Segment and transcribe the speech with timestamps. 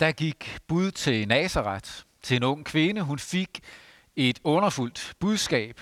[0.00, 1.90] der gik bud til Nazareth,
[2.22, 3.02] til en ung kvinde.
[3.02, 3.60] Hun fik
[4.16, 5.80] et underfuldt budskab.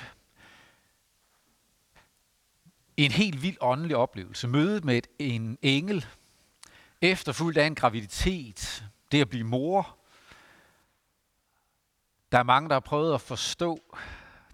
[2.96, 4.48] En helt vild åndelig oplevelse.
[4.48, 6.06] Mødet med et, en engel,
[7.00, 9.98] efterfulgt af en graviditet, det at blive mor.
[12.32, 13.96] Der er mange, der har prøvet at forstå,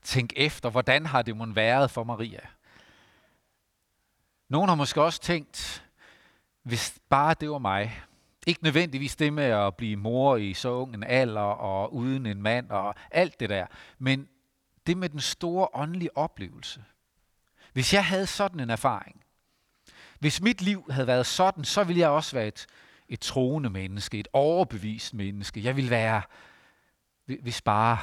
[0.03, 2.41] tænke efter, hvordan har det måske været for Maria.
[4.49, 5.85] Nogle har måske også tænkt,
[6.63, 8.03] hvis bare det var mig.
[8.49, 12.43] Ikke nødvendigvis det med at blive mor i så ung en alder og uden en
[12.43, 13.67] mand og alt det der,
[13.99, 14.29] men
[14.87, 16.85] det med den store åndelige oplevelse.
[17.73, 19.25] Hvis jeg havde sådan en erfaring,
[20.19, 22.67] hvis mit liv havde været sådan, så ville jeg også være et,
[23.09, 25.65] et troende menneske, et overbevist menneske.
[25.65, 26.23] Jeg ville være,
[27.25, 27.99] hvis bare...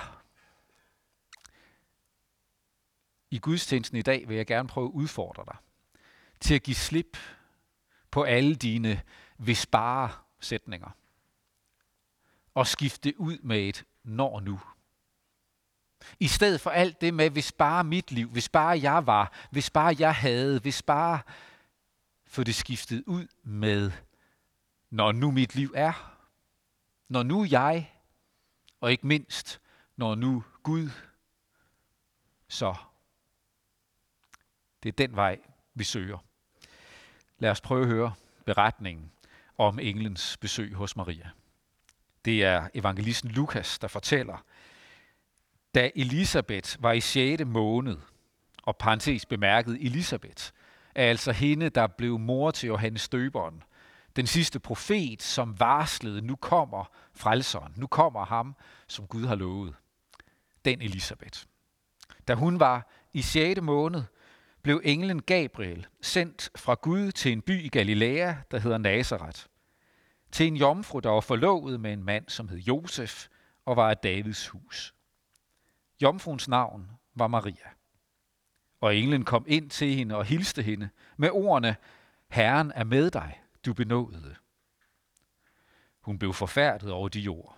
[3.32, 5.58] I gudstjenesten i dag vil jeg gerne prøve at udfordre dig
[6.40, 7.18] til at give slip
[8.12, 9.02] på alle dine
[9.38, 10.90] hvis bare sætninger.
[12.54, 14.60] Og skifte ud med et når nu.
[16.20, 19.70] I stedet for alt det med, hvis bare mit liv, hvis bare jeg var, hvis
[19.70, 21.20] bare jeg havde, hvis bare
[22.28, 23.92] få det skiftet ud med,
[24.90, 26.18] når nu mit liv er,
[27.08, 27.94] når nu jeg,
[28.82, 29.62] og ikke mindst,
[29.96, 30.90] når nu Gud,
[32.48, 32.76] så
[34.84, 35.40] det er den vej,
[35.74, 36.18] vi søger.
[37.38, 38.14] Lad os prøve at høre
[38.46, 39.12] beretningen
[39.58, 41.30] om englens besøg hos Maria.
[42.26, 44.46] Det er evangelisten Lukas, der fortæller,
[45.76, 47.46] da Elisabeth var i 6.
[47.46, 47.98] måned,
[48.64, 50.44] og parentes bemærket Elisabeth,
[50.96, 53.64] er altså hende, der blev mor til Johannes Døberen,
[54.16, 58.56] den sidste profet, som varslede, nu kommer frelseren, nu kommer ham,
[58.88, 59.76] som Gud har lovet.
[60.66, 61.44] Den Elisabeth.
[62.28, 63.62] Da hun var i 6.
[63.62, 64.04] måned,
[64.66, 69.46] blev englen Gabriel sendt fra Gud til en by i Galilea, der hedder Nazareth,
[70.32, 73.28] til en jomfru, der var forlovet med en mand, som hed Josef
[73.66, 74.94] og var af Davids hus.
[76.02, 77.70] Jomfruens navn var Maria.
[78.82, 81.76] Og englen kom ind til hende og hilste hende med ordene,
[82.30, 84.36] Herren er med dig, du benådede.
[86.02, 87.58] Hun blev forfærdet over de ord,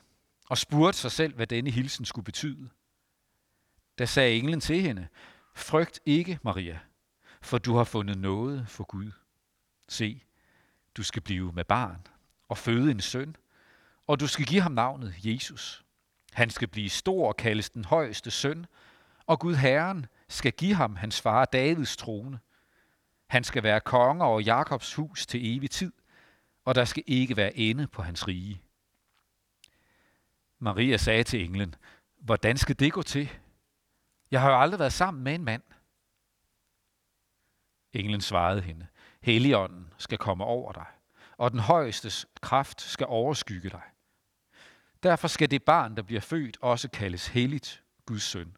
[0.50, 2.70] og spurgte sig selv, hvad denne hilsen skulle betyde.
[3.98, 5.08] Da sagde englen til hende,
[5.58, 6.80] Frygt ikke, Maria,
[7.42, 9.12] for du har fundet noget for Gud.
[9.88, 10.24] Se,
[10.98, 12.08] du skal blive med barn
[12.50, 13.36] og føde en søn,
[14.08, 15.86] og du skal give ham navnet Jesus.
[16.34, 18.66] Han skal blive stor og kaldes den højeste søn,
[19.26, 22.40] og Gud Herren skal give ham hans far Davids trone.
[23.28, 25.92] Han skal være konge over Jakobs hus til evig tid,
[26.66, 28.62] og der skal ikke være ende på hans rige.
[30.60, 31.76] Maria sagde til englen,
[32.18, 33.30] hvordan skal det gå til?
[34.32, 35.62] Jeg har jo aldrig været sammen med en mand.
[37.94, 38.88] Englen svarede hende,
[39.22, 40.86] Helligånden skal komme over dig,
[41.38, 43.82] og den højestes kraft skal overskygge dig.
[45.04, 48.58] Derfor skal det barn, der bliver født, også kaldes helligt Guds søn.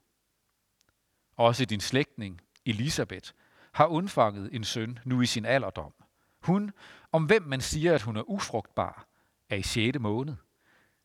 [1.35, 3.31] Også din slægtning, Elisabeth,
[3.72, 5.94] har undfanget en søn nu i sin alderdom.
[6.40, 6.72] Hun,
[7.11, 9.07] om hvem man siger, at hun er ufrugtbar,
[9.50, 10.00] er i 6.
[10.00, 10.35] måned.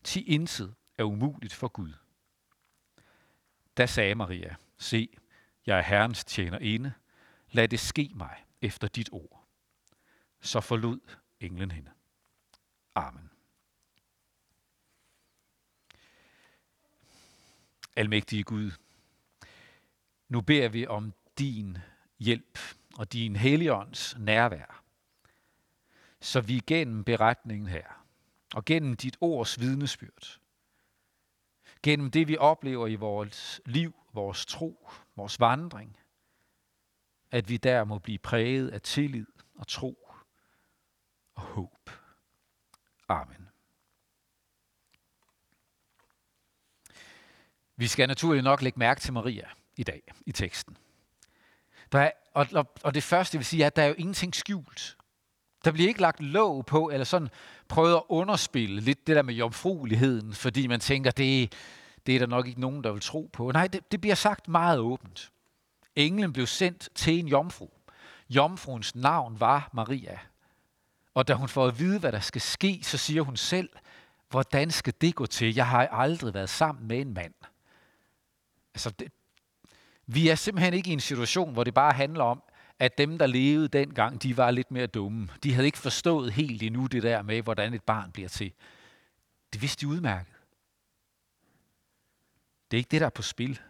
[0.05, 1.93] Ti intet er umuligt for Gud.
[3.77, 5.09] Da sagde Maria, se,
[5.67, 6.95] jeg er Herrens tjener ene,
[7.55, 9.49] lad det ske mig efter dit ord.
[10.41, 11.01] Så forlod
[11.41, 11.91] englen hende.
[12.95, 13.31] Amen.
[17.97, 18.71] Almægtige Gud,
[20.29, 21.79] nu beder vi om din
[22.19, 22.59] hjælp
[22.99, 24.83] og din helligånds nærvær,
[26.21, 28.07] så vi gennem beretningen her,
[28.55, 30.41] og gennem dit ords vidnesbyrd,
[31.83, 35.97] gennem det vi oplever i vores liv, vores tro, vores vandring,
[37.35, 40.09] at vi der må blive præget af tillid og tro
[41.35, 41.91] og håb.
[43.09, 43.49] Amen.
[47.77, 50.77] Vi skal naturligt nok lægge mærke til Maria i dag i teksten.
[51.93, 54.97] Der er, og, og det første, vil sige, er, at der er jo ingenting skjult.
[55.65, 57.29] Der bliver ikke lagt låg på, eller sådan
[57.69, 61.53] prøvet at underspille lidt det der med jomfrueligheden, fordi man tænker, det,
[62.07, 63.51] det er der nok ikke nogen, der vil tro på.
[63.53, 65.31] Nej, det, det bliver sagt meget åbent.
[65.97, 67.71] Englen blev sendt til en jomfru.
[68.31, 70.19] Jomfruens navn var Maria.
[71.15, 73.69] Og da hun får at vide, hvad der skal ske, så siger hun selv,
[74.31, 75.55] hvordan skal det gå til?
[75.55, 77.35] Jeg har aldrig været sammen med en mand.
[78.75, 79.13] Altså, det,
[80.07, 82.43] vi er simpelthen ikke i en situation, hvor det bare handler om,
[82.79, 85.29] at dem, der levede dengang, de var lidt mere dumme.
[85.43, 88.53] De havde ikke forstået helt endnu det der med, hvordan et barn bliver til.
[89.53, 90.35] Det vidste de udmærket.
[92.71, 93.61] Det er ikke det, der er på spil.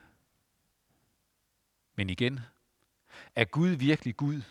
[1.94, 2.40] Men igen,
[3.34, 4.42] er Gud virkelig Gud,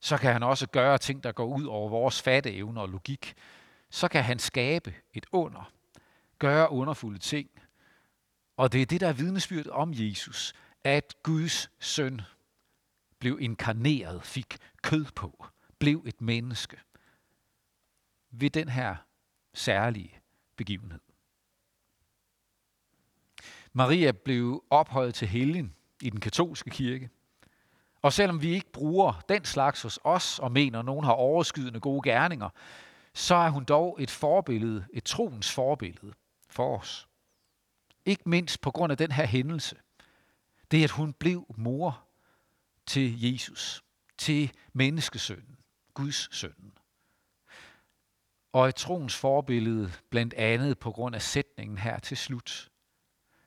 [0.00, 3.34] så kan han også gøre ting, der går ud over vores fatteevne og logik,
[3.90, 5.72] så kan han skabe et under,
[6.38, 7.50] gøre underfulde ting.
[8.56, 10.52] Og det er det, der er vidnesbyrdet om Jesus,
[10.84, 12.20] at Guds søn
[13.18, 15.46] blev inkarneret, fik kød på,
[15.78, 16.80] blev et menneske
[18.30, 18.96] ved den her
[19.54, 20.20] særlige
[20.56, 21.00] begivenhed.
[23.72, 25.74] Maria blev ophøjet til helgen
[26.04, 27.10] i den katolske kirke.
[28.02, 31.80] Og selvom vi ikke bruger den slags hos os og mener, at nogen har overskydende
[31.80, 32.48] gode gerninger,
[33.14, 36.12] så er hun dog et forbillede, et troens forbillede
[36.48, 37.08] for os.
[38.04, 39.76] Ikke mindst på grund af den her hændelse.
[40.70, 42.04] Det, at hun blev mor
[42.86, 43.84] til Jesus,
[44.18, 45.56] til menneskesønnen,
[45.94, 46.72] Guds søn.
[48.52, 52.70] Og et troens forbillede, blandt andet på grund af sætningen her til slut.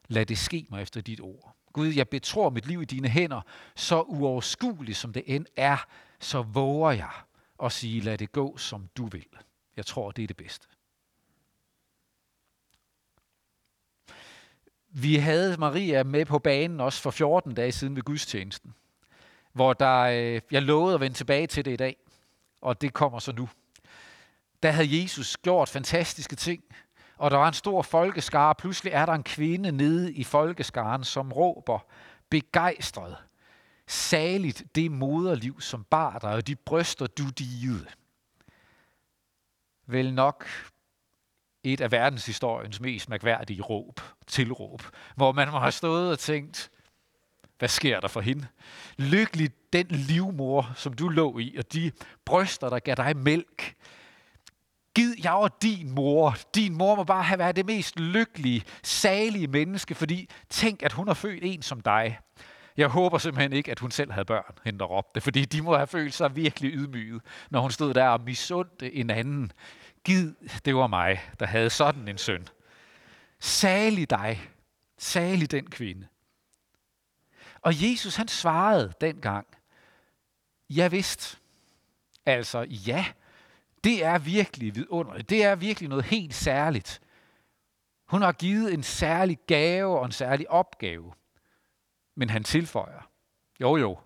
[0.08, 1.57] Lad det ske mig efter dit ord.
[1.78, 3.42] Gud, jeg betror mit liv i dine hænder,
[3.76, 5.78] så uoverskueligt som det end er,
[6.20, 7.12] så våger jeg
[7.64, 9.28] at sige, lad det gå, som du vil.
[9.76, 10.68] Jeg tror, det er det bedste.
[14.90, 18.74] Vi havde Maria med på banen også for 14 dage siden ved gudstjenesten,
[19.54, 21.96] hvor der, øh, jeg lovede at vende tilbage til det i dag,
[22.62, 23.50] og det kommer så nu.
[24.64, 26.64] Der havde Jesus gjort fantastiske ting,
[27.18, 28.56] og der var en stor folkeskare.
[28.56, 31.80] Pludselig er der en kvinde nede i folkeskaren, som råber
[32.30, 33.16] begejstret.
[33.88, 37.86] Saligt det moderliv, som bar dig, og de bryster, du digede.
[39.86, 40.46] Vel nok
[41.64, 44.84] et af verdenshistoriens mest mærkværdige råb, tilråb,
[45.16, 46.72] hvor man må have stået og tænkt,
[47.60, 48.48] hvad sker der for hende?
[48.98, 51.92] Lykkelig den livmor, som du lå i, og de
[52.26, 53.76] bryster, der gav dig mælk.
[54.98, 56.38] Gid jeg var din mor.
[56.56, 61.08] Din mor må bare have været det mest lykkelige, salige menneske, fordi tænk, at hun
[61.08, 62.20] har født en som dig.
[62.78, 65.76] Jeg håber simpelthen ikke, at hun selv havde børn, hende der råbte, fordi de må
[65.76, 69.52] have følt sig virkelig ydmyget, når hun stod der og misundte en anden.
[70.04, 70.34] Gid,
[70.66, 72.48] det var mig, der havde sådan en søn.
[73.40, 74.42] Salig dig.
[74.98, 76.08] Salig den kvinde.
[77.62, 79.48] Og Jesus han svarede dengang,
[80.70, 81.40] ja vist.
[82.26, 83.06] Altså ja,
[83.84, 85.30] det er virkelig vidunderligt.
[85.30, 87.02] Det er virkelig noget helt særligt.
[88.08, 91.14] Hun har givet en særlig gave og en særlig opgave.
[92.16, 93.12] Men han tilføjer,
[93.62, 94.00] jo jo,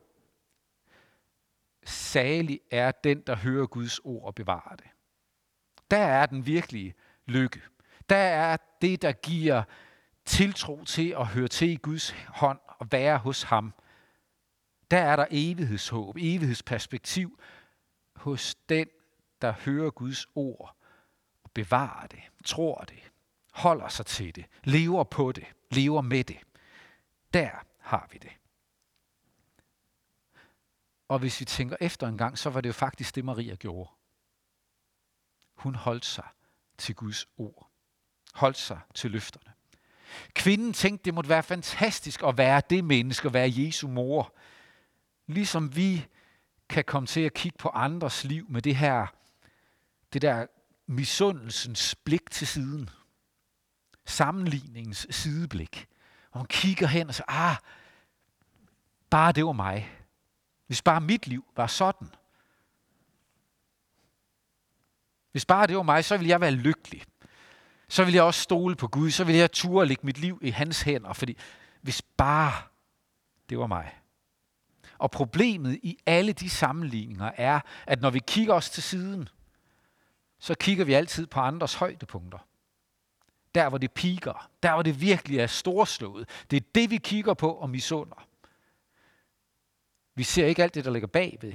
[1.86, 4.88] salig er den, der hører Guds ord og bevarer det.
[5.92, 6.94] Der er den virkelige
[7.26, 7.62] lykke.
[8.10, 9.64] Der er det, der giver
[10.26, 13.74] tiltro til at høre til i Guds hånd og være hos ham.
[14.92, 17.40] Der er der evighedshåb, evighedsperspektiv
[18.16, 18.88] hos den,
[19.42, 20.76] der hører Guds ord
[21.54, 23.12] bevarer det, tror det,
[23.52, 26.40] holder sig til det, lever på det, lever med det.
[27.34, 27.50] Der
[27.80, 28.32] har vi det.
[31.08, 33.90] Og hvis vi tænker efter en gang, så var det jo faktisk det, Maria gjorde.
[35.56, 36.28] Hun holdt sig
[36.78, 37.70] til Guds ord.
[38.34, 39.54] Holdt sig til løfterne.
[40.34, 44.34] Kvinden tænkte, det måtte være fantastisk at være det menneske, at være Jesu mor.
[45.28, 46.08] Ligesom vi
[46.70, 49.08] kan komme til at kigge på andres liv med det her,
[50.14, 50.46] det der
[50.88, 52.90] misundelsens blik til siden.
[54.06, 55.88] Sammenligningens sideblik.
[56.32, 57.56] Og hun kigger hen og siger, ah,
[59.10, 59.92] bare det var mig.
[60.68, 62.08] Hvis bare mit liv var sådan.
[65.32, 67.04] Hvis bare det var mig, så ville jeg være lykkelig.
[67.88, 69.12] Så ville jeg også stole på Gud.
[69.12, 71.14] Så ville jeg turde lægge mit liv i hans hænder.
[71.14, 71.38] Fordi
[71.82, 72.54] hvis bare
[73.50, 74.02] det var mig.
[74.98, 79.30] Og problemet i alle de sammenligninger er, at når vi kigger os til siden,
[80.42, 82.38] så kigger vi altid på andres højdepunkter.
[83.56, 84.50] Der, hvor det piker.
[84.64, 86.30] Der, hvor det virkelig er storslået.
[86.52, 88.28] Det er det, vi kigger på og misunder.
[90.16, 91.54] Vi ser ikke alt det, der ligger bagved.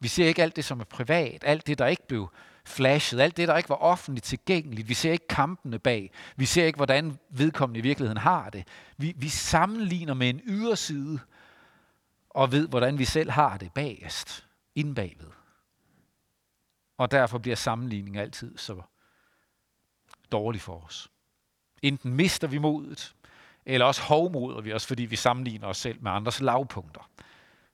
[0.00, 1.44] Vi ser ikke alt det, som er privat.
[1.44, 2.28] Alt det, der ikke blev
[2.64, 3.20] flashet.
[3.20, 4.88] Alt det, der ikke var offentligt tilgængeligt.
[4.88, 6.10] Vi ser ikke kampene bag.
[6.36, 8.68] Vi ser ikke, hvordan vedkommende i virkeligheden har det.
[8.96, 11.20] Vi, vi sammenligner med en yderside
[12.30, 14.46] og ved, hvordan vi selv har det bagest.
[14.74, 15.39] Inden bagved.
[17.00, 18.82] Og derfor bliver sammenligning altid så
[20.32, 21.10] dårlig for os.
[21.82, 23.14] Enten mister vi modet,
[23.66, 27.10] eller også hovmoder vi os, fordi vi sammenligner os selv med andres lavpunkter.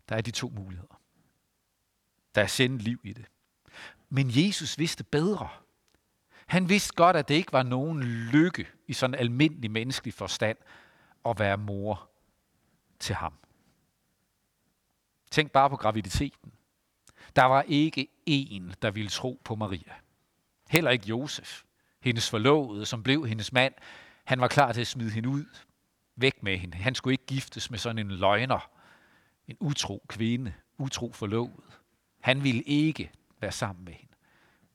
[0.09, 1.01] Der er de to muligheder.
[2.35, 3.27] Der er sendt liv i det.
[4.09, 5.49] Men Jesus vidste bedre.
[6.47, 10.59] Han vidste godt, at det ikke var nogen lykke i sådan en almindelig menneskelig forstand
[11.25, 12.11] at være mor
[12.99, 13.35] til ham.
[15.31, 16.53] Tænk bare på graviditeten.
[17.37, 19.93] Der var ikke en, der ville tro på Maria.
[20.71, 21.63] Heller ikke Josef,
[22.01, 23.75] hendes forlovede, som blev hendes mand.
[24.25, 25.45] Han var klar til at smide hende ud.
[26.17, 26.77] Væk med hende.
[26.77, 28.71] Han skulle ikke giftes med sådan en løgner.
[29.49, 30.53] En utro kvinde.
[30.79, 31.81] Utro forlovet.
[32.21, 34.13] Han ville ikke være sammen med hende.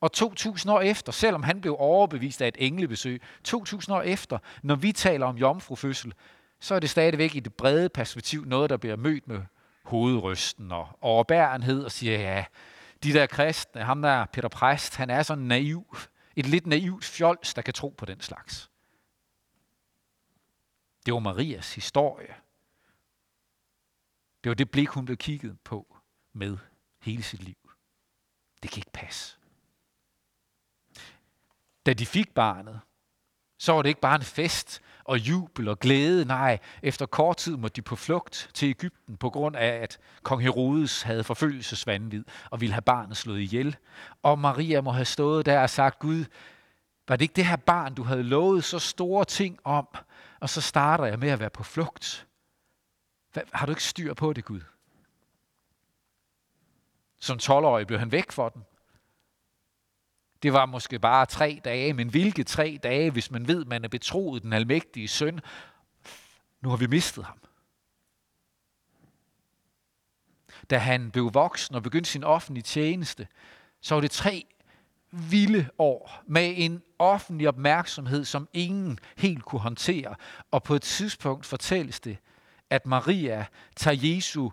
[0.01, 4.75] Og 2000 år efter, selvom han blev overbevist af et englebesøg, 2000 år efter, når
[4.75, 6.13] vi taler om jomfrufødsel,
[6.59, 9.41] så er det stadigvæk i det brede perspektiv noget, der bliver mødt med
[9.91, 12.45] hovedrysten og overbærenhed og siger, ja,
[13.03, 15.97] de der kristne, ham der Peter Præst, han er sådan naiv,
[16.35, 18.71] et lidt naivt fjols, der kan tro på den slags.
[21.05, 22.35] Det var Marias historie.
[24.43, 25.97] Det var det blik, hun blev kigget på
[26.33, 26.57] med
[26.99, 27.71] hele sit liv.
[28.63, 29.37] Det kan ikke passe.
[31.85, 32.81] Da de fik barnet,
[33.57, 34.81] så var det ikke bare en fest
[35.11, 36.25] og jubel og glæde.
[36.25, 40.41] Nej, efter kort tid måtte de på flugt til Ægypten på grund af, at kong
[40.41, 43.75] Herodes havde forfølgelsesvandvid og ville have barnet slået ihjel.
[44.23, 46.25] Og Maria må have stået der og sagt, Gud,
[47.07, 49.87] var det ikke det her barn, du havde lovet så store ting om?
[50.39, 52.27] Og så starter jeg med at være på flugt.
[53.53, 54.61] Har du ikke styr på det, Gud?
[57.19, 58.65] Som 12-årig blev han væk for den.
[60.43, 63.87] Det var måske bare tre dage, men hvilke tre dage, hvis man ved, man er
[63.87, 65.39] betroet den almægtige søn.
[66.61, 67.37] Nu har vi mistet ham.
[70.69, 73.27] Da han blev voksen og begyndte sin offentlige tjeneste,
[73.81, 74.45] så var det tre
[75.11, 80.15] vilde år med en offentlig opmærksomhed, som ingen helt kunne håndtere.
[80.51, 82.17] Og på et tidspunkt fortælles det,
[82.69, 83.45] at Maria
[83.75, 84.49] tager Jesu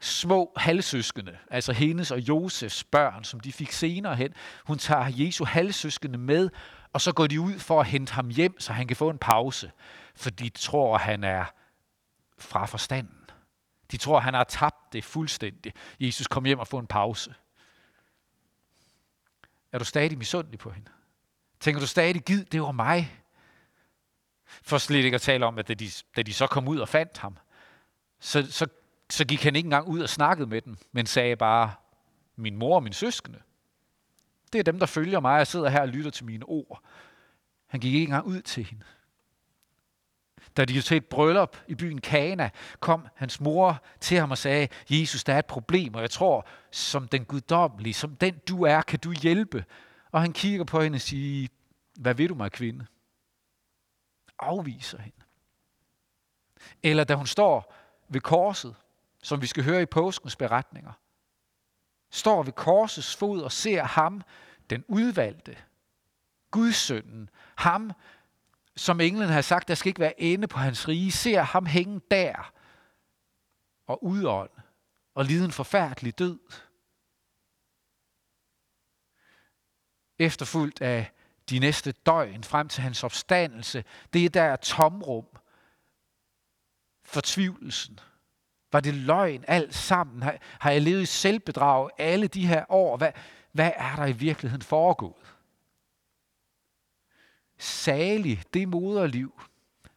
[0.00, 4.34] små halvsøskende, altså hendes og Josefs børn, som de fik senere hen.
[4.64, 6.50] Hun tager Jesu halvsøskende med,
[6.92, 9.18] og så går de ud for at hente ham hjem, så han kan få en
[9.18, 9.72] pause,
[10.14, 11.44] for de tror, han er
[12.38, 13.30] fra forstanden.
[13.90, 15.72] De tror, han har tabt det fuldstændig.
[16.00, 17.34] Jesus kom hjem og få en pause.
[19.72, 20.90] Er du stadig misundelig på hende?
[21.60, 23.20] Tænker du stadig, gid, det var mig?
[24.62, 26.88] For slet ikke at tale om, at da de, da de så kom ud og
[26.88, 27.38] fandt ham,
[28.20, 28.66] så, så
[29.10, 31.72] så gik han ikke engang ud og snakkede med dem, men sagde bare,
[32.36, 33.38] min mor og min søskende.
[34.52, 36.82] Det er dem, der følger mig, og sidder her og lytter til mine ord.
[37.66, 38.84] Han gik ikke engang ud til hende.
[40.56, 44.68] Da de til et bryllup i byen Kana, kom hans mor til ham og sagde,
[44.90, 48.82] Jesus, der er et problem, og jeg tror, som den guddommelige, som den du er,
[48.82, 49.64] kan du hjælpe.
[50.12, 51.48] Og han kigger på hende og siger,
[52.00, 52.86] hvad vil du mig, kvinde?
[54.38, 55.16] Afviser hende.
[56.82, 57.74] Eller da hun står
[58.08, 58.76] ved korset,
[59.24, 60.92] som vi skal høre i påskens beretninger,
[62.10, 64.22] står ved korsets fod og ser ham,
[64.70, 65.56] den udvalgte,
[66.50, 67.92] Gudsønnen, ham,
[68.76, 72.00] som englen har sagt, der skal ikke være ende på hans rige, ser ham hænge
[72.10, 72.52] der
[73.86, 74.50] og udånd
[75.14, 76.38] og lide en forfærdelig død.
[80.18, 81.12] Efterfulgt af
[81.50, 85.26] de næste døgn frem til hans opstandelse, det er der tomrum,
[87.04, 88.00] fortvivlelsen,
[88.74, 90.22] var det løgn alt sammen?
[90.22, 92.96] Har, har jeg levet i selvbedrag alle de her år?
[92.96, 93.12] Hvad,
[93.52, 95.36] hvad er der i virkeligheden foregået?
[97.58, 99.42] Salig, det moderliv.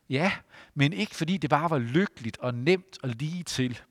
[0.10, 0.31] Ja,
[0.74, 3.81] men ikke fordi det bare var lykkeligt og nemt og lige til.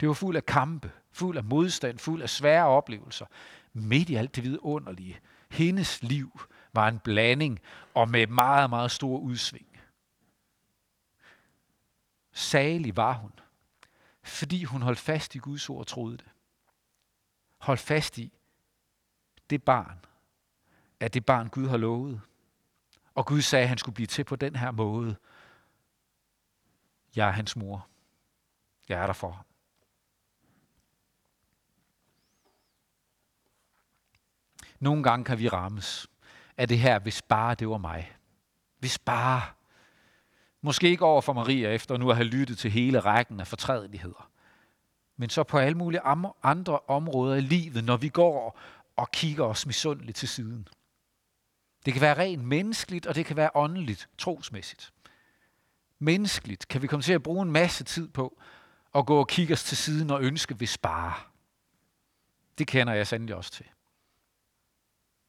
[0.00, 3.26] Det var fuld af kampe, fuld af modstand, fuld af svære oplevelser.
[3.72, 5.18] Midt i alt det vidunderlige.
[5.50, 6.40] Hendes liv
[6.72, 7.60] var en blanding
[7.94, 9.66] og med meget, meget stor udsving.
[12.32, 13.30] Salig var hun
[14.24, 16.30] fordi hun holdt fast i Guds ord og troede det.
[17.58, 18.32] Hold fast i
[19.50, 20.04] det barn,
[21.00, 22.20] at det barn Gud har lovet.
[23.14, 25.16] Og Gud sagde, at han skulle blive til på den her måde.
[27.16, 27.88] Jeg er hans mor.
[28.88, 29.44] Jeg er der for ham.
[34.80, 36.06] Nogle gange kan vi rammes
[36.56, 38.16] af det her, hvis bare det var mig.
[38.78, 39.42] Hvis bare
[40.64, 44.30] Måske ikke over for Maria efter nu at have lyttet til hele rækken af fortrædeligheder.
[45.16, 46.00] Men så på alle mulige
[46.42, 48.58] andre områder i livet, når vi går
[48.96, 50.68] og kigger os misundeligt til siden.
[51.84, 54.92] Det kan være rent menneskeligt, og det kan være åndeligt, trosmæssigt.
[55.98, 58.40] Menneskeligt kan vi komme til at bruge en masse tid på
[58.94, 61.30] at gå og kigge os til siden og ønske, vi sparer.
[62.58, 63.66] Det kender jeg sandelig også til.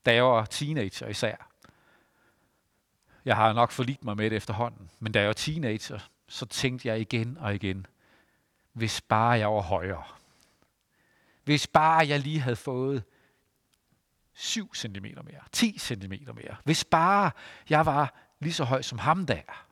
[0.06, 1.54] Da jeg var teenager især,
[3.25, 4.89] jeg har nok forlidt mig med det efterhånden.
[5.00, 7.86] Men da jeg var teenager, så tænkte jeg igen og igen,
[8.74, 10.03] hvis bare jeg var højere.
[11.44, 13.03] Hvis bare jeg lige havde fået
[14.34, 16.55] 7 cm mere, 10 cm mere.
[16.63, 17.32] Hvis bare
[17.70, 19.65] jeg var lige så høj som ham der.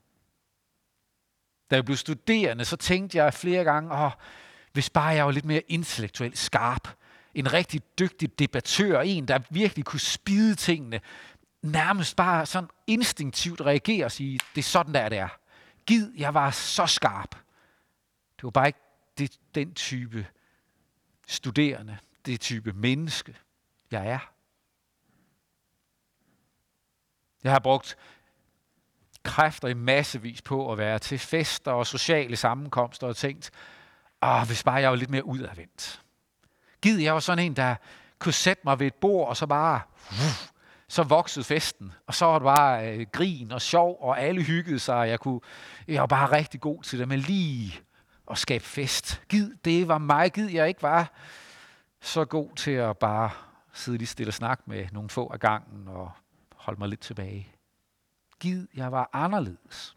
[1.71, 4.11] Da jeg blev studerende, så tænkte jeg flere gange, åh,
[4.73, 6.87] hvis bare jeg var lidt mere intellektuelt skarp,
[7.33, 11.01] en rigtig dygtig debattør, en, der virkelig kunne spide tingene,
[11.63, 15.29] nærmest bare sådan instinktivt reagere og sige, det er sådan der, det er.
[15.85, 17.35] Gid, jeg var så skarp.
[18.35, 18.79] Det var bare ikke
[19.17, 20.27] det, den type
[21.27, 23.37] studerende, det type menneske,
[23.91, 24.31] jeg er.
[27.43, 27.97] Jeg har brugt
[29.23, 33.51] kræfter i massevis på at være til fester og sociale sammenkomster og tænkt,
[34.21, 36.01] ah, hvis bare jeg var lidt mere udadvendt.
[36.81, 37.75] Gid jeg var sådan en, der
[38.19, 40.52] kunne sætte mig ved et bord og så bare, uh,
[40.93, 41.93] så voksede festen.
[42.07, 44.95] Og så var det bare øh, grin og sjov, og alle hyggede sig.
[44.95, 45.39] Og jeg, kunne,
[45.87, 47.79] jeg var bare rigtig god til det, med lige
[48.31, 49.21] at skabe fest.
[49.29, 50.31] Gid, det var mig.
[50.31, 51.11] Gid, jeg ikke var
[52.01, 53.29] så god til at bare
[53.73, 56.11] sidde lige stille og snakke med nogle få af gangen og
[56.55, 57.47] holde mig lidt tilbage.
[58.39, 59.95] Gid, jeg var anderledes.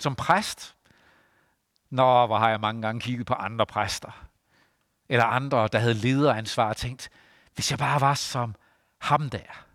[0.00, 0.76] Som præst,
[1.90, 4.26] Nå, hvor har jeg mange gange kigget på andre præster.
[5.08, 7.10] Eller andre, der havde lederansvar og tænkt,
[7.54, 8.54] hvis jeg bare var som
[9.00, 9.66] ham der.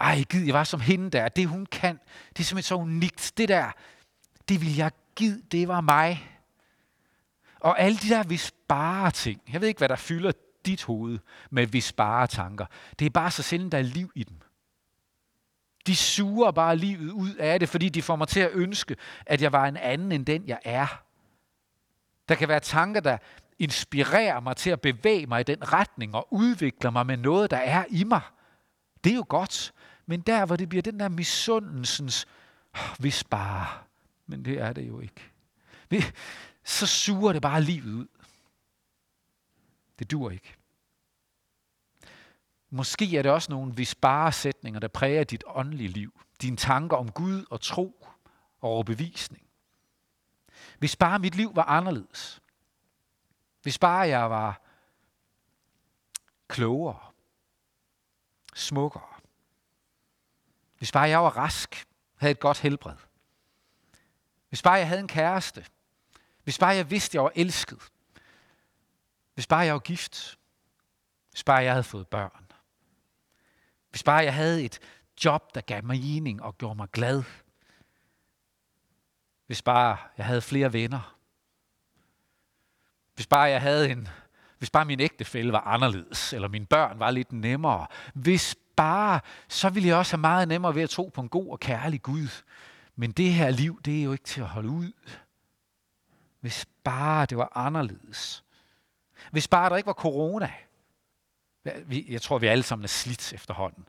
[0.00, 1.28] Ej, gid, jeg var som hende der.
[1.28, 3.32] Det hun kan, det er simpelthen så unikt.
[3.36, 3.70] Det der,
[4.48, 6.38] det vil jeg gid, det var mig.
[7.60, 9.40] Og alle de der hvis bare ting.
[9.52, 10.32] Jeg ved ikke, hvad der fylder
[10.66, 11.18] dit hoved
[11.50, 12.66] med hvis bare tanker.
[12.98, 14.40] Det er bare så sjældent, der er liv i dem.
[15.86, 19.42] De suger bare livet ud af det, fordi de får mig til at ønske, at
[19.42, 21.02] jeg var en anden end den, jeg er.
[22.28, 23.18] Der kan være tanker, der
[23.58, 27.56] inspirerer mig til at bevæge mig i den retning og udvikler mig med noget, der
[27.56, 28.22] er i mig.
[29.04, 29.72] Det er jo godt.
[30.06, 32.26] Men der, hvor det bliver den der misundelsens,
[32.98, 33.66] hvis bare,
[34.26, 35.30] men det er det jo ikke.
[36.64, 38.06] Så suger det bare livet ud.
[39.98, 40.54] Det dur ikke.
[42.70, 46.20] Måske er det også nogle visbare sætninger, der præger dit åndelige liv.
[46.42, 48.06] Dine tanker om Gud og tro
[48.60, 49.42] og overbevisning.
[50.78, 52.40] Hvis bare mit liv var anderledes.
[53.62, 54.62] Hvis bare jeg var
[56.48, 57.00] klogere,
[58.54, 59.14] smukkere.
[60.78, 61.86] Hvis bare jeg var rask,
[62.16, 62.96] havde et godt helbred.
[64.48, 65.66] Hvis bare jeg havde en kæreste.
[66.44, 67.90] Hvis bare jeg vidste, jeg var elsket.
[69.34, 70.38] Hvis bare jeg var gift.
[71.30, 72.52] Hvis bare jeg havde fået børn.
[73.90, 74.80] Hvis bare jeg havde et
[75.24, 77.22] job, der gav mig mening og gjorde mig glad.
[79.46, 81.17] Hvis bare jeg havde flere venner.
[83.28, 84.08] Hvis bare jeg havde en,
[84.58, 87.86] hvis bare min ægtefælle var anderledes, eller mine børn var lidt nemmere.
[88.14, 91.50] Hvis bare, så ville jeg også have meget nemmere ved at tro på en god
[91.50, 92.42] og kærlig Gud.
[92.96, 94.92] Men det her liv, det er jo ikke til at holde ud.
[96.40, 98.44] Hvis bare det var anderledes.
[99.30, 100.52] Hvis bare der ikke var corona.
[101.90, 103.84] Jeg tror, vi alle sammen er slidt efterhånden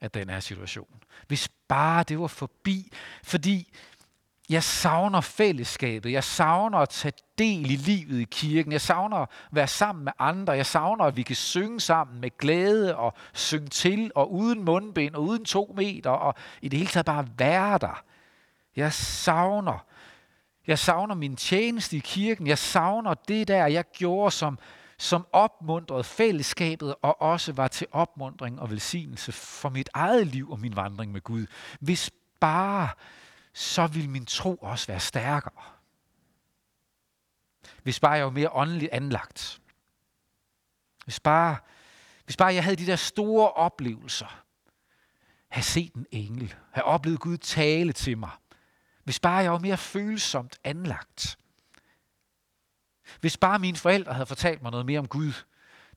[0.00, 1.02] af den her situation.
[1.26, 2.92] Hvis bare det var forbi.
[3.22, 3.72] Fordi
[4.48, 6.12] jeg savner fællesskabet.
[6.12, 8.72] Jeg savner at tage del i livet i kirken.
[8.72, 10.52] Jeg savner at være sammen med andre.
[10.52, 15.14] Jeg savner, at vi kan synge sammen med glæde og synge til og uden mundbind
[15.14, 18.02] og uden to meter og i det hele taget bare være der.
[18.76, 19.84] Jeg savner.
[20.66, 22.46] Jeg savner min tjeneste i kirken.
[22.46, 24.58] Jeg savner det der, jeg gjorde som
[25.00, 30.60] som opmuntrede fællesskabet og også var til opmundring og velsignelse for mit eget liv og
[30.60, 31.46] min vandring med Gud.
[31.80, 32.88] Hvis bare,
[33.58, 35.62] så vil min tro også være stærkere.
[37.82, 39.60] Hvis bare jeg var mere åndeligt anlagt.
[41.04, 41.56] Hvis bare,
[42.24, 44.44] hvis bare jeg havde de der store oplevelser.
[45.48, 46.54] Have set en engel.
[46.70, 48.30] Have oplevet Gud tale til mig.
[49.04, 51.38] Hvis bare jeg var mere følsomt anlagt.
[53.20, 55.32] Hvis bare mine forældre havde fortalt mig noget mere om Gud.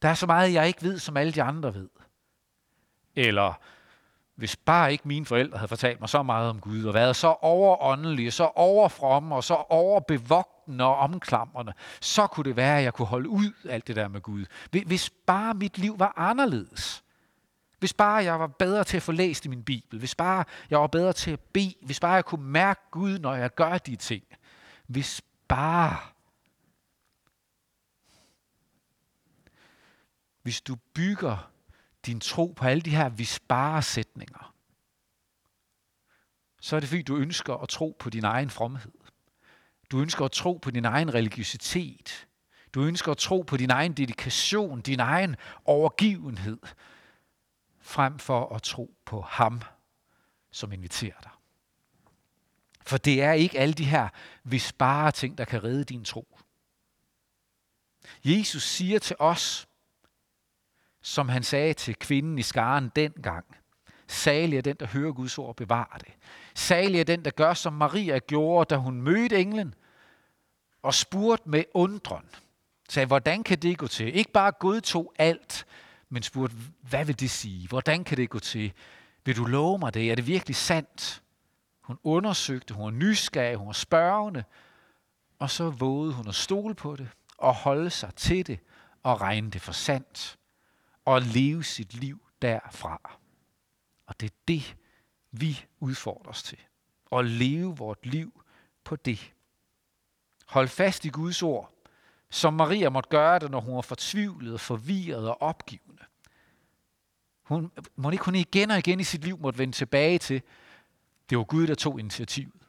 [0.01, 1.89] Der er så meget, jeg ikke ved, som alle de andre ved.
[3.15, 3.53] Eller
[4.35, 7.27] hvis bare ikke mine forældre havde fortalt mig så meget om Gud, og været så
[7.27, 13.05] overåndelige, så overfromme og så overbevogtende og omklamrende, så kunne det være, at jeg kunne
[13.05, 14.45] holde ud alt det der med Gud.
[14.85, 17.03] Hvis bare mit liv var anderledes.
[17.79, 19.99] Hvis bare jeg var bedre til at få læst i min Bibel.
[19.99, 21.75] Hvis bare jeg var bedre til at bede.
[21.81, 24.23] Hvis bare jeg kunne mærke Gud, når jeg gør de ting.
[24.87, 25.97] Hvis bare
[30.41, 31.50] hvis du bygger
[32.05, 34.55] din tro på alle de her visbare-sætninger,
[36.61, 38.91] så er det fordi, du ønsker at tro på din egen fromhed.
[39.91, 42.27] Du ønsker at tro på din egen religiøsitet.
[42.73, 45.35] Du ønsker at tro på din egen dedikation, din egen
[45.65, 46.59] overgivenhed,
[47.79, 49.61] frem for at tro på ham,
[50.51, 51.31] som inviterer dig.
[52.81, 54.09] For det er ikke alle de her
[54.43, 56.37] visbare ting, der kan redde din tro.
[58.23, 59.67] Jesus siger til os,
[61.01, 63.45] som han sagde til kvinden i skaren dengang.
[64.07, 66.13] Salig er den, der hører Guds ord bevare det.
[66.55, 69.73] Salig er den, der gør, som Maria gjorde, da hun mødte englen
[70.81, 72.25] og spurgte med undren.
[72.89, 74.15] Sagde, hvordan kan det gå til?
[74.15, 75.65] Ikke bare godtog alt,
[76.09, 77.67] men spurgte, hvad vil det sige?
[77.67, 78.73] Hvordan kan det gå til?
[79.25, 80.11] Vil du love mig det?
[80.11, 81.23] Er det virkelig sandt?
[81.81, 84.43] Hun undersøgte, hun var nysgerrig, hun var spørgende,
[85.39, 88.59] og så vågede hun at stole på det og holde sig til det
[89.03, 90.37] og regne det for sandt
[91.05, 93.19] og leve sit liv derfra.
[94.05, 94.75] Og Det er det,
[95.31, 96.57] vi udfordres til.
[97.11, 98.43] At leve vort liv
[98.83, 99.33] på det.
[100.47, 101.73] Hold fast i Guds ord,
[102.29, 106.03] som Maria måtte gøre det, når hun var fortvivlet, forvirret og opgivende.
[107.43, 110.41] Hun må ikke hun igen og igen i sit liv måtte vende tilbage til,
[111.29, 112.61] det var Gud, der tog initiativet.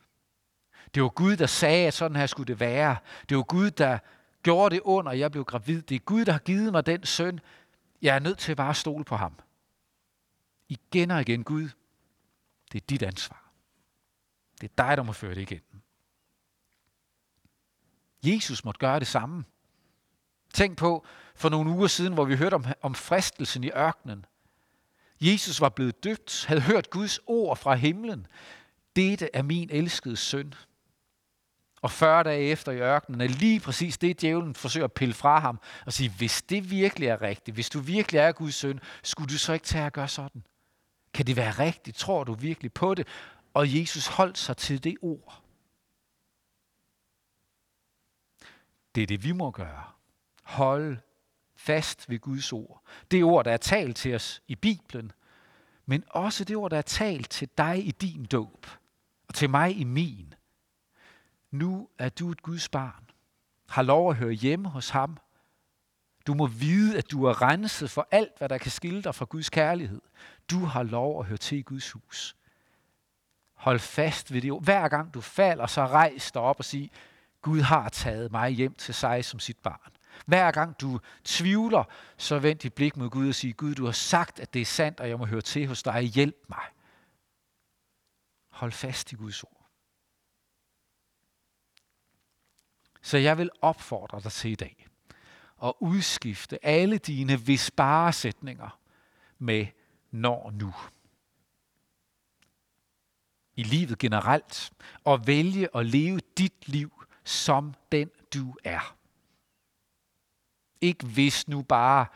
[0.95, 2.97] Det var Gud, der sagde, at sådan her skulle det være.
[3.29, 3.99] Det var Gud, der
[4.42, 5.83] gjorde det under, at jeg blev gravid.
[5.83, 7.40] Det er Gud, der har givet mig den søn.
[8.02, 9.34] Jeg er nødt til bare at stole på ham.
[10.68, 11.68] Igen og igen, Gud,
[12.72, 13.52] det er dit ansvar.
[14.60, 15.82] Det er dig, der må føre det igennem.
[18.24, 19.44] Jesus måtte gøre det samme.
[20.54, 24.24] Tænk på for nogle uger siden, hvor vi hørte om, om fristelsen i ørkenen.
[25.20, 28.26] Jesus var blevet døbt, havde hørt Guds ord fra himlen.
[28.96, 30.54] Dette er min elskede søn.
[31.83, 35.40] Og 40 dage efter i ørkenen er lige præcis det, djævlen forsøger at pille fra
[35.40, 39.29] ham og sige, hvis det virkelig er rigtigt, hvis du virkelig er Guds søn, skulle
[39.29, 40.45] du så ikke tage at gøre sådan?
[41.14, 41.97] Kan det være rigtigt?
[41.97, 43.07] Tror du virkelig på det?
[43.55, 45.42] Og Jesus holdt sig til det ord.
[48.95, 49.85] Det er det, vi må gøre.
[50.42, 50.97] Hold
[51.57, 52.83] fast ved Guds ord.
[53.11, 55.12] Det ord, der er talt til os i Bibelen,
[55.87, 58.66] men også det ord, der er talt til dig i din dåb,
[59.29, 60.35] og til mig i min.
[61.52, 63.10] Nu er du et Guds barn,
[63.68, 65.16] har lov at høre hjemme hos ham.
[66.26, 69.24] Du må vide, at du er renset for alt, hvad der kan skille dig fra
[69.24, 70.00] Guds kærlighed.
[70.50, 72.36] Du har lov at høre til i Guds hus.
[73.54, 74.60] Hold fast ved det.
[74.62, 76.90] Hver gang du falder, så rejs dig op og sig,
[77.42, 79.92] Gud har taget mig hjem til sig som sit barn.
[80.26, 81.84] Hver gang du tvivler,
[82.16, 84.66] så vend dit blik mod Gud og sig, Gud, du har sagt, at det er
[84.66, 86.02] sandt, og jeg må høre til hos dig.
[86.02, 86.64] Hjælp mig.
[88.50, 89.62] Hold fast i Guds ord.
[93.02, 94.86] Så jeg vil opfordre dig til i dag
[95.64, 98.78] at udskifte alle dine hvis bare sætninger
[99.38, 99.66] med
[100.10, 100.74] når nu.
[103.56, 104.72] I livet generelt.
[105.04, 108.96] Og vælge at leve dit liv som den du er.
[110.80, 112.06] Ikke hvis nu bare,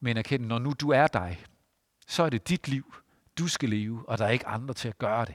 [0.00, 1.44] men erkende, når nu du er dig,
[2.06, 2.94] så er det dit liv,
[3.38, 5.34] du skal leve, og der er ikke andre til at gøre det.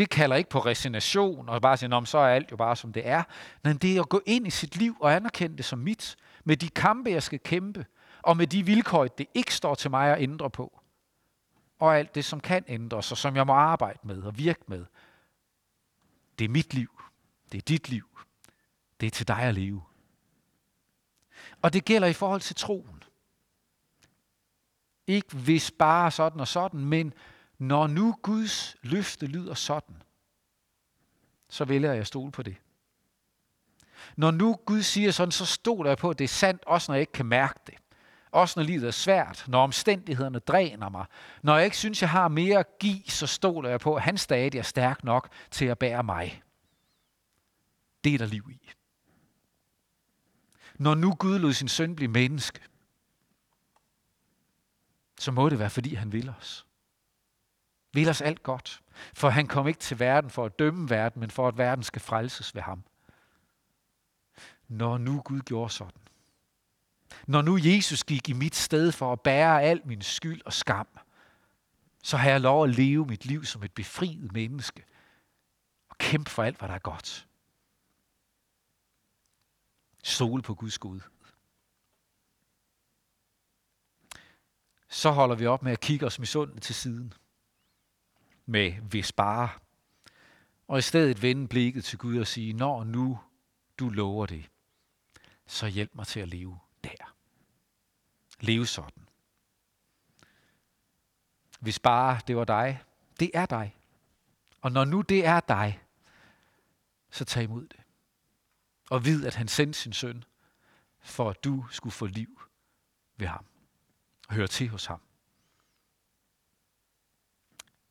[0.00, 3.08] Det kalder ikke på resignation og bare sige, så er alt jo bare som det
[3.08, 3.22] er.
[3.64, 6.56] Men det er at gå ind i sit liv og anerkende det som mit, med
[6.56, 7.86] de kampe, jeg skal kæmpe,
[8.22, 10.80] og med de vilkår, det ikke står til mig at ændre på.
[11.78, 14.84] Og alt det, som kan ændres, og som jeg må arbejde med og virke med.
[16.38, 17.02] Det er mit liv.
[17.52, 18.08] Det er dit liv.
[19.00, 19.82] Det er til dig at leve.
[21.62, 23.02] Og det gælder i forhold til troen.
[25.06, 27.14] Ikke hvis bare sådan og sådan, men
[27.60, 30.02] når nu Guds løfte lyder sådan,
[31.48, 32.56] så vælger jeg at stole på det.
[34.16, 36.94] Når nu Gud siger sådan, så stoler jeg på, at det er sandt, også når
[36.94, 37.74] jeg ikke kan mærke det.
[38.30, 41.06] Også når livet er svært, når omstændighederne dræner mig.
[41.42, 44.18] Når jeg ikke synes, jeg har mere at give, så stoler jeg på, at han
[44.18, 46.42] stadig er stærk nok til at bære mig.
[48.04, 48.70] Det er der liv i.
[50.78, 52.60] Når nu Gud lod sin søn blive menneske,
[55.18, 56.66] så må det være, fordi han vil os.
[57.92, 58.82] Vil os alt godt.
[59.14, 62.02] For han kom ikke til verden for at dømme verden, men for at verden skal
[62.02, 62.84] frelses ved ham.
[64.68, 66.00] Når nu Gud gjorde sådan.
[67.26, 70.88] Når nu Jesus gik i mit sted for at bære al min skyld og skam,
[72.02, 74.84] så har jeg lov at leve mit liv som et befriet menneske
[75.88, 77.26] og kæmpe for alt, hvad der er godt.
[80.02, 81.00] Stole på Guds Gud.
[84.88, 87.12] Så holder vi op med at kigge os misundeligt til siden.
[88.46, 89.48] Med hvis bare.
[90.68, 93.20] Og i stedet vende blikket til Gud og sige, når nu
[93.78, 94.50] du lover det,
[95.46, 97.14] så hjælp mig til at leve der.
[98.40, 99.06] Leve sådan.
[101.60, 102.82] Hvis bare det var dig,
[103.20, 103.76] det er dig.
[104.60, 105.80] Og når nu det er dig,
[107.10, 107.80] så tag imod det
[108.90, 110.24] og vid, at han sendte sin søn,
[111.00, 112.40] for at du skulle få liv
[113.16, 113.44] ved ham
[114.28, 115.00] og høre til hos ham.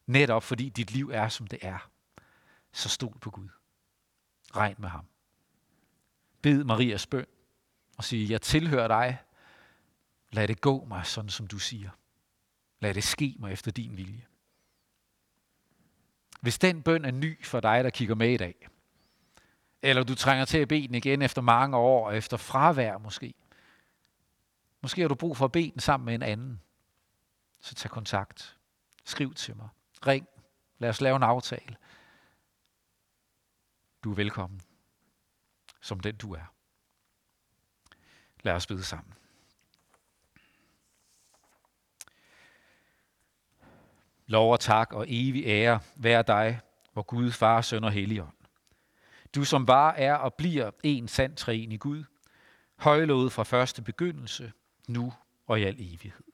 [0.10, 1.90] Netop fordi dit liv er, som det er,
[2.72, 3.50] så stol på Gud.
[4.56, 5.06] Regn med ham.
[6.42, 7.26] Bed Marias bøn
[7.98, 9.18] og sige, jeg tilhører dig.
[10.32, 11.90] Lad det gå mig, sådan som du siger.
[12.80, 14.26] Lad det ske mig efter din vilje.
[16.42, 18.68] Hvis den bøn er ny for dig, der kigger med i dag,
[19.82, 23.34] eller du trænger til at bede den igen efter mange år, efter fravær måske.
[24.82, 26.62] Måske har du brug for at bede den sammen med en anden.
[27.62, 28.58] Så tag kontakt.
[29.06, 29.70] Skriv til mig.
[30.08, 30.28] Ring.
[30.78, 31.78] Lad os lave en aftale.
[34.04, 34.62] Du er velkommen,
[35.82, 36.54] som den du er.
[38.44, 39.14] Lad os bede sammen.
[44.28, 46.60] Lov og tak og evig ære være dig,
[46.94, 48.34] hvor Gud, Far, Søn og Helligånd.
[49.36, 52.04] Du som var, er og bliver en sand træen i Gud,
[52.76, 54.54] højlovet fra første begyndelse,
[54.88, 55.14] nu
[55.48, 56.29] og i al evighed.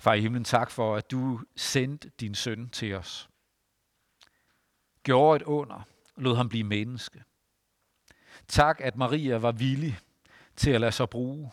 [0.00, 3.30] Far i himlen, tak for, at du sendte din søn til os.
[5.02, 5.82] Gjorde et under,
[6.16, 7.24] lod ham blive menneske.
[8.48, 9.98] Tak, at Maria var villig
[10.56, 11.52] til at lade sig bruge,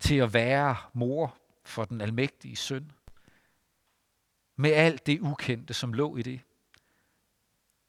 [0.00, 2.92] til at være mor for den almægtige søn.
[4.56, 6.40] Med alt det ukendte, som lå i det.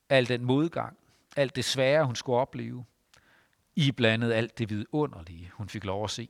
[0.09, 0.97] Al den modgang,
[1.35, 2.85] alt det svære, hun skulle opleve.
[3.75, 6.29] I blandet alt det vidunderlige, hun fik lov at se.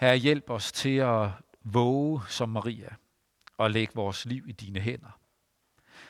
[0.00, 1.30] Her hjælp os til at
[1.62, 2.88] våge som Maria
[3.56, 5.20] og lægge vores liv i dine hænder.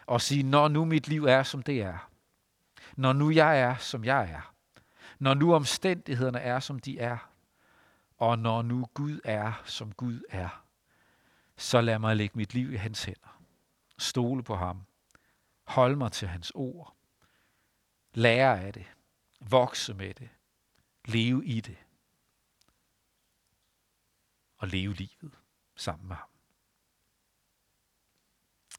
[0.06, 2.10] Og sige, når nu mit liv er, som det er.
[2.96, 4.54] Når nu jeg er, som jeg er.
[5.18, 7.30] Når nu omstændighederne er, som de er.
[8.18, 10.64] Og når nu Gud er, som Gud er.
[11.56, 13.42] Så lad mig lægge mit liv i hans hænder.
[13.98, 14.82] Stole på ham.
[15.64, 16.96] Hold mig til hans ord.
[18.14, 18.86] Lære af det.
[19.40, 20.28] Vokse med det.
[21.04, 21.78] Leve i det
[24.60, 25.38] og leve livet
[25.76, 26.28] sammen med ham.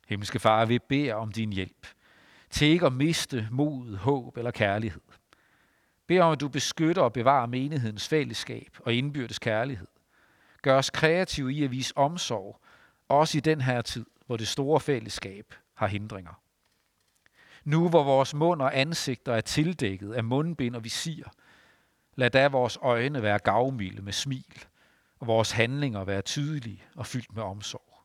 [0.08, 1.88] Himmelske Far, vi beder om din hjælp
[2.50, 5.02] til ikke at miste mod, håb eller kærlighed.
[6.08, 9.88] Bed om, at du beskytter og bevarer menighedens fællesskab og indbyrdes kærlighed.
[10.62, 12.62] Gør os kreative i at vise omsorg,
[13.08, 16.42] også i den her tid, hvor det store fællesskab har hindringer.
[17.64, 21.24] Nu hvor vores mund og ansigter er tildækket af mundbind og visir,
[22.16, 24.66] lad da vores øjne være gavmilde med smil
[25.22, 27.98] og vores handlinger være tydelige og fyldt med omsorg.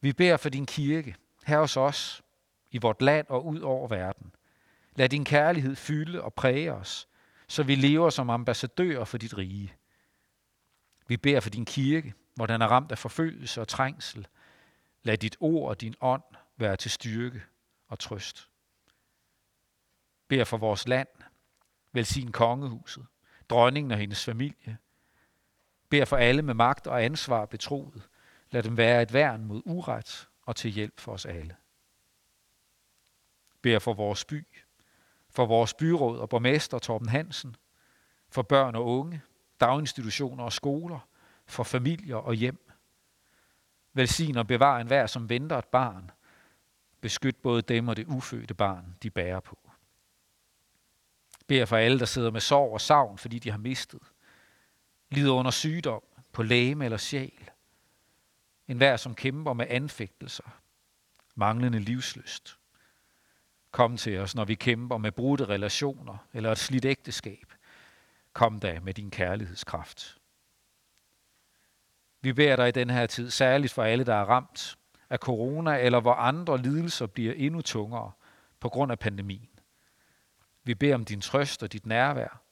[0.00, 2.22] Vi beder for din kirke, her hos os,
[2.70, 4.34] i vort land og ud over verden.
[4.96, 7.08] Lad din kærlighed fylde og præge os,
[7.48, 9.74] så vi lever som ambassadører for dit rige.
[11.06, 14.26] Vi beder for din kirke, hvor den er ramt af forfølgelse og trængsel.
[15.02, 16.22] Lad dit ord og din ånd
[16.56, 17.42] være til styrke
[17.88, 18.48] og trøst.
[20.28, 21.08] Beder for vores land,
[21.92, 23.06] velsign kongehuset,
[23.48, 24.78] dronningen og hendes familie,
[25.88, 28.08] Bær for alle med magt og ansvar betroet.
[28.50, 31.56] Lad dem være et værn mod uret og til hjælp for os alle.
[33.62, 34.46] Bær for vores by,
[35.30, 37.56] for vores byråd og borgmester Torben Hansen,
[38.28, 39.22] for børn og unge,
[39.60, 41.08] daginstitutioner og skoler,
[41.46, 42.70] for familier og hjem.
[43.92, 46.10] Velsign og bevar enhver, som venter et barn.
[47.00, 49.58] Beskyt både dem og det ufødte barn, de bærer på.
[51.46, 54.02] Bær for alle, der sidder med sorg og savn, fordi de har mistet
[55.16, 56.02] lider under sygdom
[56.32, 57.50] på læge eller sjæl.
[58.68, 60.60] En hver, som kæmper med anfægtelser,
[61.34, 62.58] manglende livsløst.
[63.70, 67.52] Kom til os, når vi kæmper med brudte relationer eller et slidt ægteskab.
[68.32, 70.18] Kom da med din kærlighedskraft.
[72.20, 74.76] Vi beder dig i den her tid, særligt for alle, der er ramt
[75.10, 78.12] af corona, eller hvor andre lidelser bliver endnu tungere
[78.60, 79.48] på grund af pandemien.
[80.64, 82.42] Vi beder om din trøst og dit nærvær,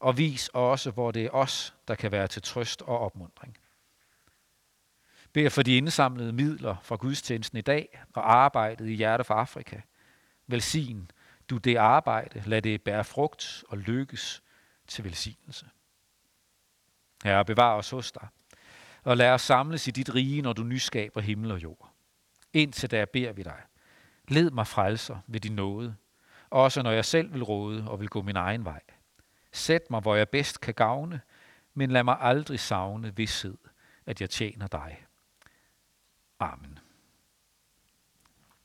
[0.00, 3.58] og vis også, hvor det er os, der kan være til trøst og opmundring.
[5.32, 9.80] Bed for de indsamlede midler fra gudstjenesten i dag og arbejdet i Hjerte for Afrika.
[10.46, 11.10] Velsign
[11.50, 14.42] du det arbejde, lad det bære frugt og lykkes
[14.86, 15.66] til velsignelse.
[17.24, 18.28] Herre, bevar os hos dig,
[19.04, 21.90] og lad os samles i dit rige, når du nyskaber himmel og jord.
[22.52, 23.62] Indtil der beder vi dig.
[24.28, 25.96] Led mig frelser ved din nåde,
[26.50, 28.80] også når jeg selv vil råde og vil gå min egen vej.
[29.58, 31.20] Sæt mig, hvor jeg bedst kan gavne,
[31.74, 33.58] men lad mig aldrig savne vidshed,
[34.06, 35.04] at jeg tjener dig.
[36.40, 36.78] Amen.